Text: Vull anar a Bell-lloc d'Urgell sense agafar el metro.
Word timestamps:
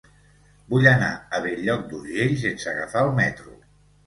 Vull 0.71 0.87
anar 0.91 1.09
a 1.15 1.41
Bell-lloc 1.43 1.83
d'Urgell 1.93 2.35
sense 2.45 2.71
agafar 2.73 3.05
el 3.11 3.15
metro. 3.23 3.55